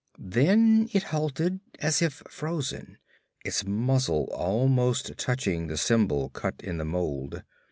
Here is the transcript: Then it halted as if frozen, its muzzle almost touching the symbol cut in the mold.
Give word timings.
Then 0.17 0.89
it 0.93 1.03
halted 1.13 1.59
as 1.77 2.01
if 2.01 2.23
frozen, 2.27 2.97
its 3.45 3.67
muzzle 3.67 4.23
almost 4.31 5.15
touching 5.15 5.67
the 5.67 5.77
symbol 5.77 6.29
cut 6.29 6.55
in 6.63 6.79
the 6.79 6.85
mold. 6.85 7.43